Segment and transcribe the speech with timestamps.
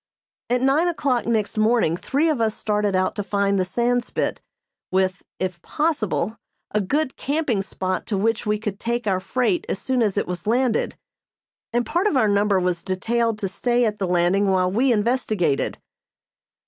[0.49, 4.39] At nine o'clock next morning three of us started out to find the Sandspit,
[4.89, 6.39] with, if possible,
[6.71, 10.25] a good camping spot to which we could take our freight as soon as it
[10.25, 10.97] was landed,
[11.71, 15.77] and part of our number was detailed to stay at the landing while we investigated.